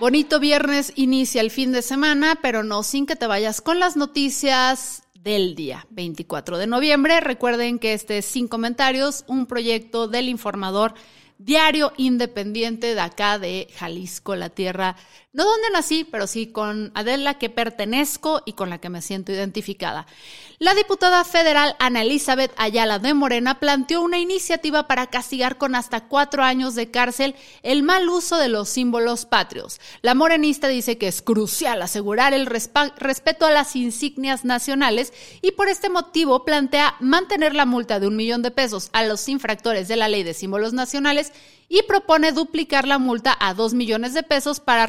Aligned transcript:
Bonito 0.00 0.38
viernes 0.38 0.92
inicia 0.94 1.40
el 1.40 1.50
fin 1.50 1.72
de 1.72 1.82
semana, 1.82 2.38
pero 2.40 2.62
no 2.62 2.84
sin 2.84 3.04
que 3.04 3.16
te 3.16 3.26
vayas 3.26 3.60
con 3.60 3.80
las 3.80 3.96
noticias 3.96 5.02
del 5.12 5.56
día 5.56 5.88
24 5.90 6.56
de 6.56 6.68
noviembre. 6.68 7.18
Recuerden 7.18 7.80
que 7.80 7.94
este 7.94 8.18
es 8.18 8.24
Sin 8.24 8.46
Comentarios, 8.46 9.24
un 9.26 9.46
proyecto 9.46 10.06
del 10.06 10.28
informador 10.28 10.94
diario 11.38 11.92
independiente 11.96 12.94
de 12.94 13.00
acá 13.00 13.40
de 13.40 13.66
Jalisco, 13.76 14.36
la 14.36 14.50
tierra, 14.50 14.94
no 15.38 15.44
donde 15.44 15.70
nací, 15.70 16.02
pero 16.02 16.26
sí 16.26 16.48
con 16.48 16.90
Adela 16.96 17.38
que 17.38 17.48
pertenezco 17.48 18.42
y 18.44 18.54
con 18.54 18.70
la 18.70 18.78
que 18.78 18.88
me 18.88 19.02
siento 19.02 19.30
identificada. 19.30 20.04
La 20.58 20.74
diputada 20.74 21.22
federal 21.22 21.76
Ana 21.78 22.02
Elizabeth 22.02 22.52
Ayala 22.56 22.98
de 22.98 23.14
Morena 23.14 23.60
planteó 23.60 24.02
una 24.02 24.18
iniciativa 24.18 24.88
para 24.88 25.06
castigar 25.06 25.56
con 25.56 25.76
hasta 25.76 26.08
cuatro 26.08 26.42
años 26.42 26.74
de 26.74 26.90
cárcel 26.90 27.36
el 27.62 27.84
mal 27.84 28.08
uso 28.08 28.36
de 28.36 28.48
los 28.48 28.68
símbolos 28.68 29.26
patrios. 29.26 29.80
La 30.02 30.16
morenista 30.16 30.66
dice 30.66 30.98
que 30.98 31.06
es 31.06 31.22
crucial 31.22 31.82
asegurar 31.82 32.34
el 32.34 32.46
respeto 32.46 33.46
a 33.46 33.52
las 33.52 33.76
insignias 33.76 34.44
nacionales 34.44 35.12
y 35.40 35.52
por 35.52 35.68
este 35.68 35.88
motivo 35.88 36.44
plantea 36.44 36.96
mantener 36.98 37.54
la 37.54 37.64
multa 37.64 38.00
de 38.00 38.08
un 38.08 38.16
millón 38.16 38.42
de 38.42 38.50
pesos 38.50 38.90
a 38.92 39.04
los 39.04 39.28
infractores 39.28 39.86
de 39.86 39.94
la 39.94 40.08
ley 40.08 40.24
de 40.24 40.34
símbolos 40.34 40.72
nacionales 40.72 41.32
y 41.68 41.82
propone 41.82 42.32
duplicar 42.32 42.86
la 42.88 42.98
multa 42.98 43.36
a 43.38 43.54
2 43.54 43.74
millones 43.74 44.14
de 44.14 44.22
pesos 44.22 44.58
para 44.60 44.86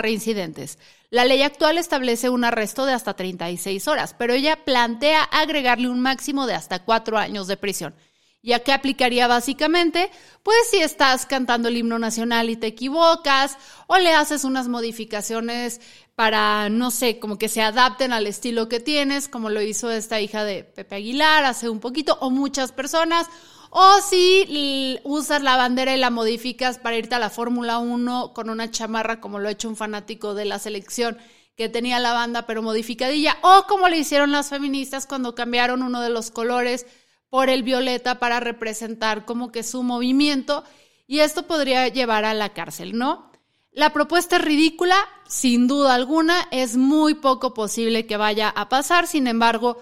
La 1.09 1.26
ley 1.26 1.42
actual 1.42 1.78
establece 1.78 2.30
un 2.30 2.44
arresto 2.44 2.86
de 2.86 2.94
hasta 2.94 3.16
36 3.16 3.88
horas, 3.88 4.16
pero 4.18 4.34
ella 4.34 4.64
plantea 4.64 5.23
agregarle 5.23 5.90
un 5.90 6.00
máximo 6.00 6.45
de 6.45 6.54
hasta 6.54 6.84
4 6.84 7.18
años 7.18 7.48
de 7.48 7.58
prisión. 7.58 7.95
¿Y 8.42 8.54
a 8.54 8.64
qué 8.64 8.72
aplicaría 8.72 9.28
básicamente? 9.28 10.10
Pues 10.44 10.58
si 10.72 10.78
estás 10.78 11.26
cantando 11.26 11.67
el 11.67 11.76
himno 11.76 12.00
nacional 12.00 12.50
y 12.50 12.56
te 12.56 12.67
equivocas, 12.67 13.58
o 13.88 13.98
le 13.98 14.14
haces 14.14 14.45
unas 14.45 14.70
modificaciones 14.70 15.82
para, 16.16 16.70
no 16.70 16.90
sé, 16.90 17.20
como 17.20 17.38
que 17.38 17.50
se 17.50 17.62
adapten 17.62 18.14
al 18.14 18.28
estilo 18.28 18.70
que 18.70 18.80
tienes, 18.80 19.28
como 19.28 19.50
lo 19.50 19.62
hizo 19.62 19.92
esta 19.92 20.22
hija 20.22 20.45
de 20.45 20.64
Pepe 20.64 20.95
Aguilar 20.95 21.44
hace 21.44 21.67
un 21.67 21.82
poquito, 21.82 22.17
o 22.22 22.30
muchas 22.30 22.72
personas, 22.72 23.28
o 23.70 24.02
si 24.02 25.00
usas 25.03 25.42
la 25.44 25.58
bandera 25.58 25.95
y 25.95 26.00
la 26.00 26.09
modificas 26.09 26.80
para 26.80 26.98
irte 26.98 27.16
a 27.16 27.20
la 27.20 27.30
Fórmula 27.30 27.80
1 27.80 28.34
con 28.34 28.50
una 28.50 28.72
chamarra 28.72 29.22
como 29.22 29.39
lo 29.39 29.48
ha 29.48 29.52
hecho 29.52 29.70
un 29.70 29.76
fanático 29.76 30.34
de 30.34 30.45
la 30.45 30.59
selección 30.59 31.17
que 31.56 31.70
tenía 31.70 32.00
la 32.00 32.14
banda 32.14 32.45
pero 32.48 32.61
modificadilla, 32.61 33.38
o 33.42 33.66
como 33.67 33.89
le 33.89 33.98
hicieron 33.98 34.31
las 34.31 34.50
feministas 34.50 35.06
cuando 35.06 35.36
cambiaron 35.36 35.84
uno 35.84 36.02
de 36.02 36.09
los 36.09 36.31
colores 36.31 36.86
por 37.30 37.50
el 37.50 37.64
violeta 37.64 38.17
para 38.17 38.39
representar 38.39 39.26
como 39.26 39.52
que 39.52 39.64
su 39.64 39.83
movimiento, 39.83 40.64
y 41.06 41.20
esto 41.20 41.48
podría 41.48 41.88
llevar 41.89 42.23
a 42.23 42.33
la 42.33 42.54
cárcel, 42.54 42.98
¿no? 42.98 43.30
La 43.72 43.94
propuesta 43.94 44.38
es 44.38 44.44
ridícula, 44.44 44.95
sin 45.28 45.67
duda 45.67 45.94
alguna, 45.94 46.48
es 46.52 46.77
muy 46.77 47.15
poco 47.15 47.54
posible 47.54 48.08
que 48.08 48.17
vaya 48.17 48.49
a 48.49 48.70
pasar, 48.70 49.05
sin 49.05 49.27
embargo, 49.27 49.82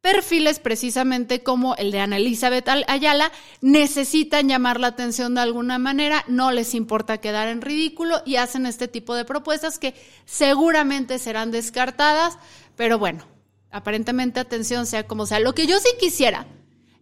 perfiles 0.00 0.60
precisamente 0.60 1.42
como 1.42 1.74
el 1.76 1.90
de 1.90 2.00
Ana 2.00 2.18
Elizabeth 2.18 2.68
Ayala 2.68 3.32
necesitan 3.60 4.48
llamar 4.48 4.80
la 4.80 4.88
atención 4.88 5.34
de 5.34 5.40
alguna 5.40 5.78
manera, 5.78 6.24
no 6.28 6.50
les 6.52 6.74
importa 6.74 7.18
quedar 7.18 7.48
en 7.48 7.62
ridículo 7.62 8.22
y 8.24 8.36
hacen 8.36 8.66
este 8.66 8.88
tipo 8.88 9.14
de 9.14 9.24
propuestas 9.24 9.78
que 9.78 9.94
seguramente 10.24 11.18
serán 11.18 11.50
descartadas, 11.50 12.38
pero 12.76 12.98
bueno, 12.98 13.24
aparentemente 13.70 14.40
atención 14.40 14.86
sea 14.86 15.06
como 15.06 15.26
sea. 15.26 15.40
Lo 15.40 15.54
que 15.54 15.66
yo 15.66 15.78
sí 15.78 15.88
quisiera 15.98 16.46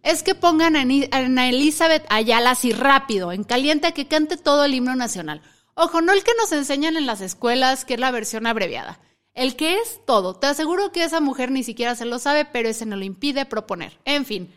es 0.03 0.23
que 0.23 0.35
pongan 0.35 0.75
a 0.75 0.81
Ana 0.81 1.49
Elizabeth 1.49 2.05
Ayala 2.09 2.51
así 2.51 2.71
rápido, 2.71 3.31
en 3.31 3.43
caliente, 3.43 3.93
que 3.93 4.07
cante 4.07 4.37
todo 4.37 4.65
el 4.65 4.73
himno 4.73 4.95
nacional. 4.95 5.41
Ojo, 5.75 6.01
no 6.01 6.13
el 6.13 6.23
que 6.23 6.31
nos 6.37 6.51
enseñan 6.51 6.97
en 6.97 7.05
las 7.05 7.21
escuelas, 7.21 7.85
que 7.85 7.93
es 7.95 7.99
la 7.99 8.09
versión 8.09 8.47
abreviada 8.47 8.99
el 9.37 9.55
que 9.55 9.75
es 9.75 10.01
todo. 10.05 10.33
Te 10.33 10.47
aseguro 10.47 10.91
que 10.91 11.03
esa 11.03 11.21
mujer 11.21 11.51
ni 11.51 11.63
siquiera 11.63 11.95
se 11.95 12.05
lo 12.05 12.17
sabe, 12.17 12.43
pero 12.43 12.69
ese 12.69 12.85
no 12.85 12.95
lo 12.97 13.05
impide 13.05 13.45
proponer. 13.45 13.97
En 14.03 14.25
fin. 14.25 14.53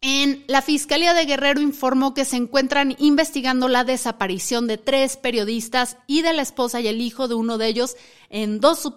En 0.00 0.44
la 0.46 0.62
Fiscalía 0.62 1.14
de 1.14 1.24
Guerrero 1.24 1.60
informó 1.60 2.14
que 2.14 2.24
se 2.24 2.36
encuentran 2.36 2.94
investigando 2.98 3.66
la 3.66 3.82
desaparición 3.82 4.68
de 4.68 4.78
tres 4.78 5.16
periodistas 5.16 5.96
y 6.06 6.22
de 6.22 6.32
la 6.32 6.42
esposa 6.42 6.80
y 6.80 6.86
el 6.86 7.00
hijo 7.00 7.26
de 7.26 7.34
uno 7.34 7.58
de 7.58 7.66
ellos 7.66 7.96
en 8.30 8.60
dos 8.60 8.88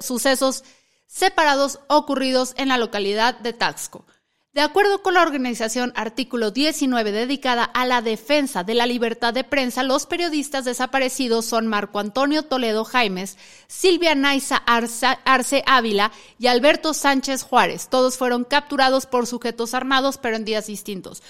sucesos 0.00 0.64
separados 1.06 1.80
ocurridos 1.88 2.52
en 2.58 2.68
la 2.68 2.76
localidad 2.76 3.38
de 3.38 3.54
Taxco. 3.54 4.04
De 4.52 4.62
acuerdo 4.62 5.00
con 5.00 5.14
la 5.14 5.22
organización 5.22 5.92
Artículo 5.94 6.50
19 6.50 7.12
dedicada 7.12 7.62
a 7.62 7.86
la 7.86 8.02
defensa 8.02 8.64
de 8.64 8.74
la 8.74 8.84
libertad 8.84 9.32
de 9.32 9.44
prensa, 9.44 9.84
los 9.84 10.06
periodistas 10.06 10.64
desaparecidos 10.64 11.44
son 11.44 11.68
Marco 11.68 12.00
Antonio 12.00 12.42
Toledo 12.42 12.84
Jaimes, 12.84 13.38
Silvia 13.68 14.16
Naiza 14.16 14.56
Arce 14.56 15.62
Ávila 15.66 16.10
y 16.40 16.48
Alberto 16.48 16.94
Sánchez 16.94 17.44
Juárez. 17.44 17.86
Todos 17.88 18.18
fueron 18.18 18.42
capturados 18.42 19.06
por 19.06 19.28
sujetos 19.28 19.72
armados, 19.72 20.18
pero 20.18 20.34
en 20.34 20.44
días 20.44 20.66
distintos. 20.66 21.22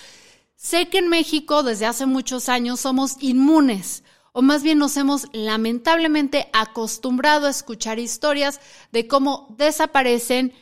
Sé 0.57 0.89
que 0.89 0.97
en 0.97 1.09
México 1.09 1.63
desde 1.63 1.85
hace 1.85 2.07
muchos 2.07 2.49
años 2.49 2.81
somos 2.81 3.17
inmunes 3.21 4.03
o 4.33 4.41
más 4.41 4.63
bien 4.63 4.79
nos 4.79 4.97
hemos 4.97 5.27
lamentablemente 5.33 6.49
acostumbrado 6.55 7.47
a 7.47 7.51
escuchar 7.51 7.99
historias 7.99 8.61
de 8.93 9.07
cómo 9.07 9.55
desaparecen 9.59 10.55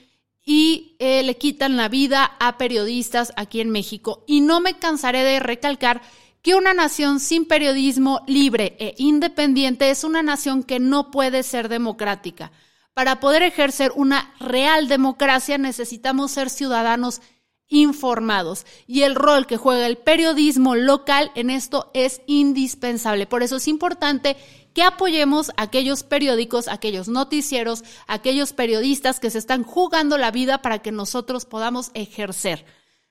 y 0.50 0.96
eh, 0.98 1.22
le 1.24 1.36
quitan 1.36 1.76
la 1.76 1.90
vida 1.90 2.32
a 2.40 2.56
periodistas 2.56 3.34
aquí 3.36 3.60
en 3.60 3.68
México. 3.68 4.24
Y 4.26 4.40
no 4.40 4.60
me 4.60 4.78
cansaré 4.78 5.22
de 5.22 5.40
recalcar 5.40 6.00
que 6.40 6.54
una 6.54 6.72
nación 6.72 7.20
sin 7.20 7.44
periodismo 7.44 8.22
libre 8.26 8.74
e 8.80 8.94
independiente 8.96 9.90
es 9.90 10.04
una 10.04 10.22
nación 10.22 10.62
que 10.62 10.80
no 10.80 11.10
puede 11.10 11.42
ser 11.42 11.68
democrática. 11.68 12.50
Para 12.94 13.20
poder 13.20 13.42
ejercer 13.42 13.92
una 13.94 14.32
real 14.40 14.88
democracia 14.88 15.58
necesitamos 15.58 16.30
ser 16.30 16.48
ciudadanos 16.48 17.20
informados 17.68 18.66
y 18.86 19.02
el 19.02 19.14
rol 19.14 19.46
que 19.46 19.56
juega 19.56 19.86
el 19.86 19.98
periodismo 19.98 20.74
local 20.74 21.30
en 21.34 21.50
esto 21.50 21.90
es 21.94 22.22
indispensable. 22.26 23.26
Por 23.26 23.42
eso 23.42 23.56
es 23.56 23.68
importante 23.68 24.36
que 24.74 24.82
apoyemos 24.82 25.50
a 25.50 25.62
aquellos 25.62 26.02
periódicos, 26.02 26.68
aquellos 26.68 27.08
noticieros, 27.08 27.84
aquellos 28.06 28.52
periodistas 28.52 29.20
que 29.20 29.30
se 29.30 29.38
están 29.38 29.64
jugando 29.64 30.18
la 30.18 30.30
vida 30.30 30.62
para 30.62 30.80
que 30.80 30.92
nosotros 30.92 31.44
podamos 31.44 31.90
ejercer. 31.94 32.64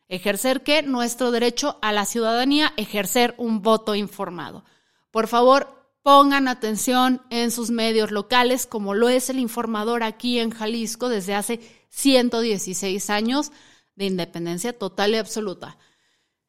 ¿Ejercer 0.07 0.63
qué? 0.63 0.84
Nuestro 0.84 1.31
derecho 1.31 1.78
a 1.81 1.91
la 1.91 2.06
ciudadanía, 2.06 2.74
ejercer 2.78 3.35
un 3.38 3.62
voto 3.62 3.95
informado. 3.95 4.63
Por 5.12 5.28
favor, 5.28 5.78
pongan 6.01 6.47
atención 6.47 7.22
en 7.29 7.51
sus 7.51 7.69
medios 7.69 8.12
locales, 8.12 8.66
como 8.66 8.94
lo 8.94 9.09
es 9.09 9.29
el 9.29 9.39
informador 9.39 10.03
aquí 10.03 10.39
en 10.39 10.51
Jalisco 10.51 11.09
desde 11.09 11.35
hace 11.35 11.59
116 11.89 13.09
años 13.09 13.51
de 13.97 14.06
independencia 14.06 14.78
total 14.78 15.13
y 15.13 15.18
absoluta. 15.18 15.78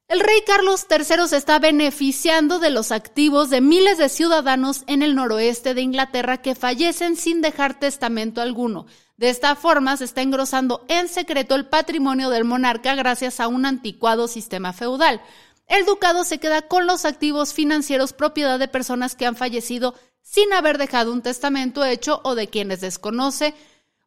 El 0.06 0.20
rey 0.20 0.40
Carlos 0.46 0.86
III 0.88 1.28
se 1.28 1.36
está 1.36 1.58
beneficiando 1.58 2.60
de 2.60 2.70
los 2.70 2.92
activos 2.92 3.50
de 3.50 3.60
miles 3.60 3.98
de 3.98 4.08
ciudadanos 4.08 4.84
en 4.86 5.02
el 5.02 5.14
noroeste 5.14 5.74
de 5.74 5.82
Inglaterra 5.82 6.40
que 6.40 6.54
fallecen 6.54 7.16
sin 7.16 7.42
dejar 7.42 7.78
testamento 7.78 8.40
alguno. 8.40 8.86
De 9.18 9.28
esta 9.28 9.54
forma 9.54 9.96
se 9.98 10.04
está 10.04 10.22
engrosando 10.22 10.86
en 10.88 11.08
secreto 11.08 11.54
el 11.56 11.66
patrimonio 11.66 12.30
del 12.30 12.44
monarca 12.44 12.94
gracias 12.94 13.38
a 13.38 13.48
un 13.48 13.66
anticuado 13.66 14.28
sistema 14.28 14.72
feudal. 14.72 15.20
El 15.66 15.84
ducado 15.84 16.24
se 16.24 16.38
queda 16.38 16.62
con 16.62 16.86
los 16.86 17.04
activos 17.04 17.52
financieros 17.52 18.14
propiedad 18.14 18.58
de 18.58 18.68
personas 18.68 19.14
que 19.14 19.26
han 19.26 19.36
fallecido 19.36 19.94
sin 20.22 20.52
haber 20.54 20.78
dejado 20.78 21.12
un 21.12 21.20
testamento 21.20 21.84
hecho 21.84 22.22
o 22.24 22.34
de 22.34 22.48
quienes 22.48 22.80
desconoce, 22.80 23.54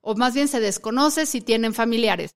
o 0.02 0.16
más 0.16 0.34
bien 0.34 0.48
se 0.48 0.60
desconoce 0.60 1.28
si 1.28 1.42
tienen 1.42 1.76
familiares. 1.76 2.36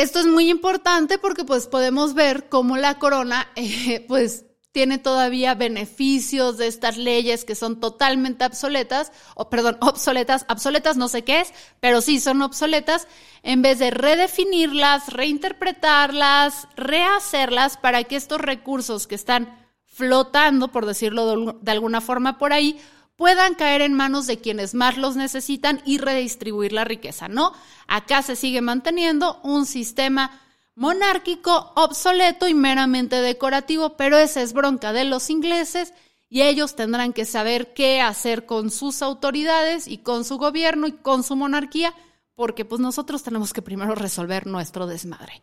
Esto 0.00 0.18
es 0.18 0.26
muy 0.26 0.48
importante 0.48 1.18
porque 1.18 1.44
pues 1.44 1.66
podemos 1.66 2.14
ver 2.14 2.48
cómo 2.48 2.78
la 2.78 2.98
corona 2.98 3.48
eh, 3.54 4.02
pues 4.08 4.46
tiene 4.72 4.96
todavía 4.96 5.54
beneficios 5.54 6.56
de 6.56 6.68
estas 6.68 6.96
leyes 6.96 7.44
que 7.44 7.54
son 7.54 7.80
totalmente 7.80 8.46
obsoletas, 8.46 9.12
o 9.34 9.50
perdón, 9.50 9.76
obsoletas, 9.82 10.46
obsoletas 10.48 10.96
no 10.96 11.08
sé 11.08 11.22
qué 11.22 11.40
es, 11.40 11.52
pero 11.80 12.00
sí 12.00 12.18
son 12.18 12.40
obsoletas, 12.40 13.08
en 13.42 13.60
vez 13.60 13.78
de 13.78 13.90
redefinirlas, 13.90 15.12
reinterpretarlas, 15.12 16.66
rehacerlas 16.76 17.76
para 17.76 18.02
que 18.04 18.16
estos 18.16 18.40
recursos 18.40 19.06
que 19.06 19.16
están 19.16 19.68
flotando, 19.84 20.68
por 20.68 20.86
decirlo 20.86 21.58
de 21.60 21.70
alguna 21.72 22.00
forma 22.00 22.38
por 22.38 22.54
ahí, 22.54 22.80
puedan 23.20 23.54
caer 23.54 23.82
en 23.82 23.92
manos 23.92 24.26
de 24.26 24.38
quienes 24.38 24.72
más 24.72 24.96
los 24.96 25.14
necesitan 25.14 25.82
y 25.84 25.98
redistribuir 25.98 26.72
la 26.72 26.84
riqueza, 26.84 27.28
¿no? 27.28 27.52
Acá 27.86 28.22
se 28.22 28.34
sigue 28.34 28.62
manteniendo 28.62 29.38
un 29.42 29.66
sistema 29.66 30.40
monárquico, 30.74 31.70
obsoleto 31.76 32.48
y 32.48 32.54
meramente 32.54 33.16
decorativo, 33.16 33.98
pero 33.98 34.16
esa 34.16 34.40
es 34.40 34.54
bronca 34.54 34.94
de 34.94 35.04
los 35.04 35.28
ingleses 35.28 35.92
y 36.30 36.40
ellos 36.40 36.76
tendrán 36.76 37.12
que 37.12 37.26
saber 37.26 37.74
qué 37.74 38.00
hacer 38.00 38.46
con 38.46 38.70
sus 38.70 39.02
autoridades 39.02 39.86
y 39.86 39.98
con 39.98 40.24
su 40.24 40.38
gobierno 40.38 40.86
y 40.86 40.92
con 40.92 41.22
su 41.22 41.36
monarquía, 41.36 41.92
porque 42.34 42.64
pues 42.64 42.80
nosotros 42.80 43.22
tenemos 43.22 43.52
que 43.52 43.60
primero 43.60 43.94
resolver 43.94 44.46
nuestro 44.46 44.86
desmadre. 44.86 45.42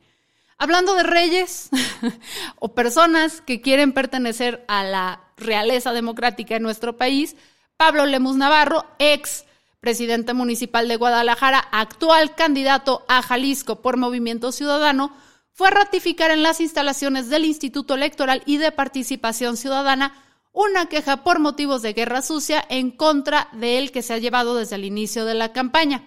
Hablando 0.58 0.96
de 0.96 1.04
reyes 1.04 1.70
o 2.60 2.74
personas 2.74 3.42
que 3.42 3.62
quieren 3.62 3.94
pertenecer 3.94 4.66
a 4.68 4.84
la 4.84 5.22
realeza 5.38 5.94
democrática 5.94 6.56
en 6.56 6.64
nuestro 6.64 6.98
país, 6.98 7.36
Pablo 7.78 8.08
Lemus 8.08 8.36
Navarro, 8.36 8.86
ex 8.98 9.46
presidente 9.80 10.34
municipal 10.34 10.88
de 10.88 10.96
Guadalajara, 10.96 11.60
actual 11.72 12.34
candidato 12.34 13.06
a 13.08 13.22
Jalisco 13.22 13.84
por 13.84 13.98
Movimiento 13.98 14.52
Ciudadano, 14.52 15.16
fue 15.54 15.68
a 15.68 15.72
ratificar 15.72 16.32
en 16.32 16.42
las 16.42 16.60
instalaciones 16.60 17.30
del 17.30 17.46
Instituto 17.46 17.94
Electoral 17.94 18.42
y 18.48 18.58
de 18.58 18.72
Participación 18.72 19.58
Ciudadana 19.58 20.24
una 20.52 20.88
queja 20.88 21.24
por 21.24 21.38
motivos 21.38 21.84
de 21.84 21.94
guerra 21.94 22.24
sucia 22.24 22.66
en 22.68 22.90
contra 22.90 23.48
de 23.54 23.78
él 23.78 23.92
que 23.92 24.02
se 24.02 24.16
ha 24.16 24.18
llevado 24.18 24.56
desde 24.56 24.76
el 24.76 24.86
inicio 24.86 25.24
de 25.26 25.36
la 25.36 25.54
campaña. 25.54 26.04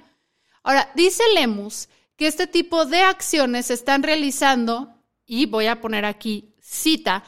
Ahora, 0.64 0.90
dice 0.96 1.22
Lemus 1.34 1.88
que 2.16 2.26
este 2.26 2.48
tipo 2.48 2.84
de 2.84 3.02
acciones 3.02 3.66
se 3.66 3.74
están 3.74 4.02
realizando, 4.02 4.92
y 5.24 5.46
voy 5.46 5.68
a 5.68 5.80
poner 5.80 6.04
aquí 6.04 6.56
cita, 6.60 7.22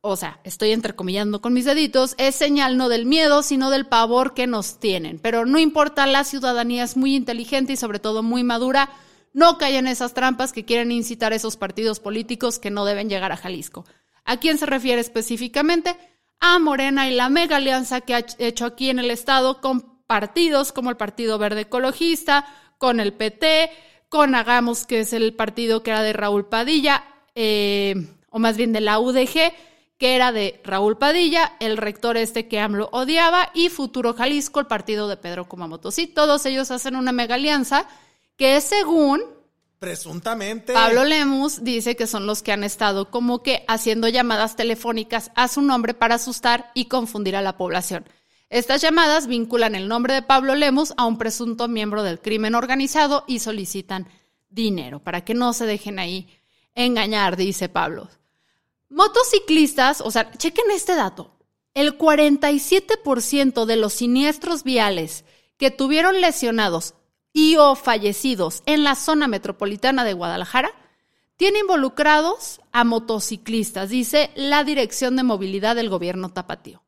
o 0.00 0.16
sea, 0.16 0.40
estoy 0.44 0.72
entrecomillando 0.72 1.40
con 1.40 1.52
mis 1.52 1.64
deditos, 1.64 2.14
es 2.18 2.34
señal 2.34 2.76
no 2.76 2.88
del 2.88 3.06
miedo, 3.06 3.42
sino 3.42 3.70
del 3.70 3.86
pavor 3.86 4.34
que 4.34 4.46
nos 4.46 4.78
tienen. 4.78 5.18
Pero 5.18 5.44
no 5.44 5.58
importa, 5.58 6.06
la 6.06 6.24
ciudadanía 6.24 6.84
es 6.84 6.96
muy 6.96 7.14
inteligente 7.16 7.72
y 7.72 7.76
sobre 7.76 7.98
todo 7.98 8.22
muy 8.22 8.44
madura 8.44 8.90
no 9.32 9.58
caen 9.58 9.76
en 9.76 9.88
esas 9.88 10.14
trampas 10.14 10.52
que 10.52 10.64
quieren 10.64 10.90
incitar 10.90 11.32
a 11.32 11.36
esos 11.36 11.56
partidos 11.56 12.00
políticos 12.00 12.58
que 12.58 12.70
no 12.70 12.84
deben 12.84 13.08
llegar 13.08 13.32
a 13.32 13.36
Jalisco. 13.36 13.84
¿A 14.24 14.38
quién 14.38 14.58
se 14.58 14.66
refiere 14.66 15.00
específicamente? 15.00 15.96
A 16.40 16.58
Morena 16.58 17.08
y 17.08 17.14
la 17.14 17.28
mega 17.28 17.56
alianza 17.56 18.00
que 18.00 18.14
ha 18.14 18.24
hecho 18.38 18.66
aquí 18.66 18.90
en 18.90 18.98
el 18.98 19.10
Estado 19.10 19.60
con 19.60 19.98
partidos 20.06 20.72
como 20.72 20.90
el 20.90 20.96
Partido 20.96 21.38
Verde 21.38 21.62
Ecologista, 21.62 22.46
con 22.78 23.00
el 23.00 23.12
PT, 23.12 23.70
con 24.08 24.34
Hagamos, 24.34 24.86
que 24.86 25.00
es 25.00 25.12
el 25.12 25.34
partido 25.34 25.82
que 25.82 25.90
era 25.90 26.02
de 26.02 26.12
Raúl 26.12 26.46
Padilla, 26.46 27.04
eh, 27.34 27.94
o 28.30 28.38
más 28.38 28.56
bien 28.56 28.72
de 28.72 28.80
la 28.80 28.98
UDG, 28.98 29.52
que 29.98 30.14
era 30.14 30.30
de 30.32 30.60
Raúl 30.64 30.96
Padilla, 30.96 31.56
el 31.58 31.76
rector 31.76 32.16
este 32.16 32.46
que 32.46 32.60
AMLO 32.60 32.88
odiaba, 32.92 33.50
y 33.52 33.68
Futuro 33.68 34.14
Jalisco, 34.14 34.60
el 34.60 34.66
partido 34.66 35.08
de 35.08 35.16
Pedro 35.16 35.48
Kumamoto. 35.48 35.90
Sí, 35.90 36.06
todos 36.06 36.46
ellos 36.46 36.70
hacen 36.70 36.94
una 36.96 37.12
mega 37.12 37.34
alianza 37.34 37.86
que 38.36 38.60
según 38.60 39.20
presuntamente 39.80 40.72
Pablo 40.72 41.04
Lemus 41.04 41.62
dice 41.62 41.96
que 41.96 42.06
son 42.06 42.26
los 42.26 42.42
que 42.42 42.52
han 42.52 42.64
estado 42.64 43.10
como 43.10 43.42
que 43.42 43.64
haciendo 43.68 44.08
llamadas 44.08 44.56
telefónicas 44.56 45.30
a 45.34 45.48
su 45.48 45.62
nombre 45.62 45.94
para 45.94 46.16
asustar 46.16 46.70
y 46.74 46.86
confundir 46.86 47.36
a 47.36 47.42
la 47.42 47.56
población. 47.56 48.04
Estas 48.50 48.80
llamadas 48.80 49.26
vinculan 49.26 49.74
el 49.74 49.88
nombre 49.88 50.14
de 50.14 50.22
Pablo 50.22 50.54
Lemus 50.54 50.94
a 50.96 51.06
un 51.06 51.18
presunto 51.18 51.68
miembro 51.68 52.02
del 52.02 52.20
crimen 52.20 52.54
organizado 52.54 53.24
y 53.26 53.40
solicitan 53.40 54.08
dinero 54.48 55.00
para 55.00 55.24
que 55.24 55.34
no 55.34 55.52
se 55.52 55.66
dejen 55.66 55.98
ahí 55.98 56.28
engañar, 56.74 57.36
dice 57.36 57.68
Pablo. 57.68 58.08
Motociclistas, 58.88 60.00
o 60.00 60.10
sea, 60.10 60.30
chequen 60.32 60.70
este 60.70 60.94
dato. 60.94 61.36
El 61.74 61.98
47% 61.98 63.64
de 63.66 63.76
los 63.76 63.92
siniestros 63.92 64.64
viales 64.64 65.24
que 65.56 65.70
tuvieron 65.70 66.20
lesionados 66.20 66.94
y 67.32 67.56
o 67.56 67.74
fallecidos 67.74 68.62
en 68.66 68.84
la 68.84 68.94
zona 68.94 69.28
metropolitana 69.28 70.04
de 70.04 70.14
Guadalajara 70.14 70.70
tiene 71.36 71.60
involucrados 71.60 72.60
a 72.72 72.82
motociclistas, 72.82 73.90
dice 73.90 74.30
la 74.34 74.64
Dirección 74.64 75.14
de 75.14 75.22
Movilidad 75.22 75.76
del 75.76 75.88
Gobierno 75.88 76.30
Tapatío. 76.30 76.82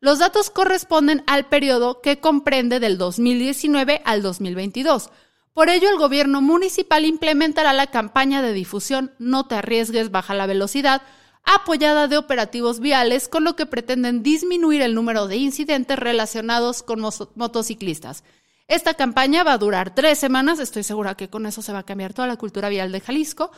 Los 0.00 0.20
datos 0.20 0.50
corresponden 0.50 1.24
al 1.26 1.46
periodo 1.46 2.00
que 2.00 2.20
comprende 2.20 2.78
del 2.78 2.98
2019 2.98 4.02
al 4.04 4.22
2022. 4.22 5.10
Por 5.52 5.68
ello, 5.68 5.90
el 5.90 5.98
gobierno 5.98 6.40
municipal 6.40 7.04
implementará 7.04 7.72
la 7.72 7.88
campaña 7.88 8.40
de 8.40 8.52
difusión 8.52 9.12
No 9.18 9.48
te 9.48 9.56
arriesgues, 9.56 10.12
baja 10.12 10.34
la 10.34 10.46
velocidad, 10.46 11.02
apoyada 11.48 12.08
de 12.08 12.18
operativos 12.18 12.78
viales, 12.78 13.26
con 13.26 13.42
lo 13.42 13.56
que 13.56 13.64
pretenden 13.64 14.22
disminuir 14.22 14.82
el 14.82 14.94
número 14.94 15.28
de 15.28 15.36
incidentes 15.36 15.98
relacionados 15.98 16.82
con 16.82 17.00
motociclistas. 17.00 18.22
Esta 18.68 18.92
campaña 18.92 19.44
va 19.44 19.54
a 19.54 19.58
durar 19.58 19.94
tres 19.94 20.18
semanas, 20.18 20.58
estoy 20.58 20.82
segura 20.82 21.16
que 21.16 21.30
con 21.30 21.46
eso 21.46 21.62
se 21.62 21.72
va 21.72 21.78
a 21.78 21.86
cambiar 21.86 22.12
toda 22.12 22.28
la 22.28 22.36
cultura 22.36 22.68
vial 22.68 22.92
de 22.92 23.00
Jalisco, 23.00 23.50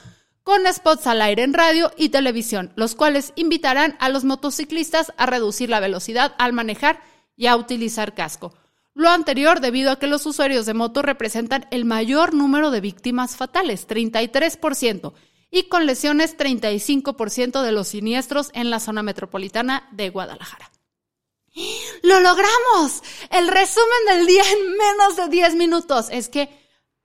con 0.44 0.72
spots 0.72 1.08
al 1.08 1.20
aire 1.20 1.42
en 1.42 1.52
radio 1.52 1.90
y 1.96 2.10
televisión, 2.10 2.72
los 2.76 2.94
cuales 2.94 3.32
invitarán 3.34 3.96
a 3.98 4.08
los 4.08 4.22
motociclistas 4.22 5.12
a 5.16 5.26
reducir 5.26 5.68
la 5.68 5.80
velocidad 5.80 6.36
al 6.38 6.52
manejar 6.52 7.00
y 7.36 7.48
a 7.48 7.56
utilizar 7.56 8.14
casco. 8.14 8.54
Lo 8.94 9.08
anterior 9.08 9.60
debido 9.60 9.90
a 9.90 9.98
que 9.98 10.06
los 10.06 10.26
usuarios 10.26 10.64
de 10.64 10.74
moto 10.74 11.02
representan 11.02 11.66
el 11.72 11.84
mayor 11.84 12.34
número 12.34 12.70
de 12.70 12.80
víctimas 12.80 13.34
fatales, 13.34 13.88
33%, 13.88 15.12
y 15.50 15.64
con 15.64 15.86
lesiones 15.86 16.36
35% 16.36 17.62
de 17.62 17.72
los 17.72 17.88
siniestros 17.88 18.50
en 18.54 18.70
la 18.70 18.80
zona 18.80 19.02
metropolitana 19.02 19.88
de 19.92 20.10
Guadalajara. 20.10 20.70
¡Lo 22.02 22.20
logramos! 22.20 23.02
El 23.30 23.48
resumen 23.48 23.98
del 24.08 24.26
día 24.26 24.42
en 24.52 24.72
menos 24.72 25.16
de 25.16 25.28
10 25.28 25.56
minutos. 25.56 26.06
Es 26.10 26.28
que 26.28 26.48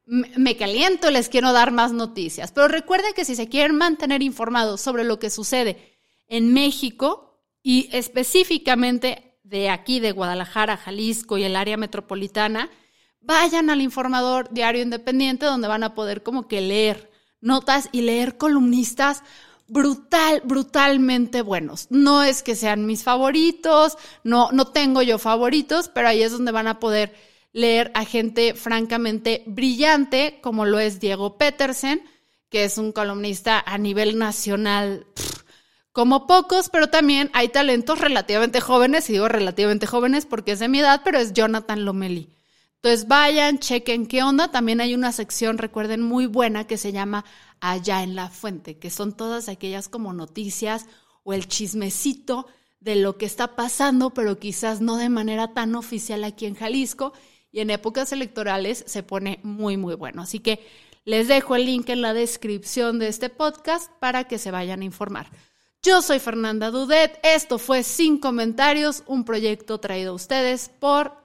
me 0.06 0.56
caliento, 0.56 1.10
les 1.10 1.30
quiero 1.30 1.52
dar 1.52 1.72
más 1.72 1.92
noticias. 1.92 2.52
Pero 2.52 2.68
recuerden 2.68 3.14
que 3.14 3.26
si 3.26 3.36
se 3.36 3.50
quieren 3.50 3.76
mantener 3.76 4.22
informados 4.22 4.82
sobre 4.82 5.04
lo 5.04 5.18
que 5.20 5.30
sucede 5.30 5.98
en 6.28 6.54
México 6.54 7.42
y 7.64 7.90
específicamente 7.92 9.40
de 9.44 9.70
aquí, 9.70 10.00
de 10.00 10.12
Guadalajara, 10.12 10.78
Jalisco 10.78 11.38
y 11.38 11.44
el 11.44 11.56
área 11.56 11.78
metropolitana, 11.78 12.70
vayan 13.20 13.72
al 13.72 13.82
informador 13.82 14.50
diario 14.52 14.84
independiente 14.84 15.48
donde 15.48 15.68
van 15.68 15.84
a 15.84 15.96
poder 15.96 16.22
como 16.22 16.48
que 16.48 16.62
leer 16.62 17.12
notas 17.42 17.90
y 17.92 18.02
leer 18.02 18.38
columnistas 18.38 19.24
brutal, 19.68 20.42
brutalmente 20.46 21.42
buenos. 21.42 21.88
No 21.90 22.24
es 22.24 22.44
que 22.44 22.56
sean 22.56 22.86
mis 22.86 23.04
favoritos, 23.04 23.98
no, 24.24 24.52
no 24.52 24.68
tengo 24.68 25.02
yo 25.02 25.18
favoritos, 25.18 25.90
pero 25.90 26.08
ahí 26.08 26.22
es 26.22 26.32
donde 26.32 26.52
van 26.52 26.68
a 26.68 26.80
poder 26.80 27.16
leer 27.52 27.92
a 27.96 28.06
gente 28.06 28.54
francamente 28.54 29.44
brillante, 29.48 30.40
como 30.42 30.66
lo 30.66 30.80
es 30.80 31.00
Diego 31.00 31.38
Petersen, 31.38 32.04
que 32.50 32.66
es 32.66 32.78
un 32.78 32.92
columnista 32.92 33.64
a 33.66 33.78
nivel 33.78 34.18
nacional 34.18 35.08
como 35.92 36.28
pocos, 36.28 36.70
pero 36.70 36.88
también 36.88 37.30
hay 37.34 37.48
talentos 37.48 38.00
relativamente 38.00 38.60
jóvenes, 38.60 39.10
y 39.10 39.14
digo 39.14 39.30
relativamente 39.30 39.88
jóvenes 39.88 40.26
porque 40.26 40.52
es 40.52 40.60
de 40.60 40.68
mi 40.68 40.80
edad, 40.80 41.02
pero 41.06 41.18
es 41.18 41.32
Jonathan 41.32 41.86
Lomeli. 41.86 42.30
Entonces 42.86 43.08
vayan, 43.08 43.58
chequen 43.58 44.06
qué 44.06 44.22
onda. 44.22 44.52
También 44.52 44.80
hay 44.80 44.94
una 44.94 45.12
sección, 45.12 45.58
recuerden, 45.58 46.04
muy 46.04 46.28
buena 46.28 46.68
que 46.68 46.78
se 46.78 46.92
llama 46.92 47.26
Allá 47.60 48.04
en 48.04 48.14
la 48.14 48.30
Fuente, 48.30 48.78
que 48.78 48.92
son 48.92 49.18
todas 49.18 49.50
aquellas 49.50 49.90
como 49.90 50.14
noticias 50.14 50.86
o 51.24 51.34
el 51.34 51.48
chismecito 51.48 52.46
de 52.80 52.96
lo 52.96 53.18
que 53.18 53.26
está 53.26 53.56
pasando, 53.56 54.12
pero 54.12 54.38
quizás 54.38 54.82
no 54.82 54.98
de 54.98 55.10
manera 55.10 55.52
tan 55.56 55.74
oficial 55.74 56.24
aquí 56.24 56.46
en 56.46 56.54
Jalisco. 56.54 57.14
Y 57.52 57.62
en 57.62 57.72
épocas 57.72 58.12
electorales 58.12 58.84
se 58.86 59.02
pone 59.02 59.40
muy, 59.42 59.78
muy 59.78 59.96
bueno. 59.96 60.22
Así 60.22 60.38
que 60.38 60.64
les 61.06 61.28
dejo 61.28 61.56
el 61.56 61.66
link 61.66 61.90
en 61.90 62.04
la 62.04 62.14
descripción 62.14 63.00
de 63.00 63.08
este 63.08 63.30
podcast 63.30 63.92
para 64.00 64.26
que 64.26 64.38
se 64.38 64.52
vayan 64.52 64.82
a 64.82 64.86
informar. 64.86 65.32
Yo 65.82 66.04
soy 66.04 66.20
Fernanda 66.20 66.70
Dudet. 66.70 67.18
Esto 67.24 67.58
fue 67.58 67.82
Sin 67.82 68.20
Comentarios, 68.20 69.02
un 69.08 69.26
proyecto 69.26 69.80
traído 69.80 70.12
a 70.12 70.16
ustedes 70.16 70.70
por 70.80 71.25